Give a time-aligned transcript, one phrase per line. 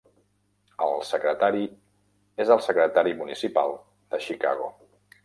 [0.85, 1.61] El secretari
[2.45, 3.77] és el Secretari municipal
[4.15, 4.73] de Chicago.